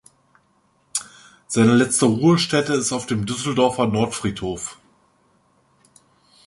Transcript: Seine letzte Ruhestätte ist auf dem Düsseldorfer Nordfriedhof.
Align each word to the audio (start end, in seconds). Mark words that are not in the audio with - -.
Seine 1.45 1.75
letzte 1.75 2.05
Ruhestätte 2.07 2.73
ist 2.73 2.91
auf 2.91 3.05
dem 3.05 3.27
Düsseldorfer 3.27 3.85
Nordfriedhof. 3.85 4.79